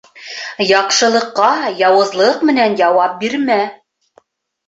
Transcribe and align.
Яҡшылыҡҡа 0.69 1.49
яуызлыҡ 1.81 2.41
менән 2.51 2.77
яуап 2.81 3.15
бирмә. 3.25 3.59